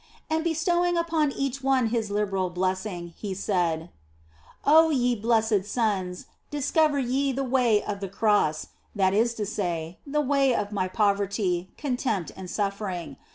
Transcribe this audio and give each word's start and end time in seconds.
And 0.31 0.43
bestowing 0.43 0.97
upon 0.97 1.31
each 1.31 1.61
one 1.61 1.89
His 1.89 2.09
liberal 2.09 2.49
blessing, 2.49 3.13
He 3.17 3.35
said" 3.35 3.91
Oh 4.65 4.89
ye 4.89 5.13
blessed 5.15 5.63
sons, 5.63 6.25
discover 6.49 6.97
ye 6.97 7.31
the 7.31 7.43
way 7.43 7.83
of 7.83 7.99
the 7.99 8.09
Cross 8.09 8.69
that 8.95 9.13
is 9.13 9.35
to 9.35 9.45
say, 9.45 9.99
the 10.07 10.19
way 10.19 10.55
of 10.55 10.71
My 10.71 10.87
poverty, 10.87 11.69
contempt 11.77 12.31
and 12.35 12.49
suffering. 12.49 13.15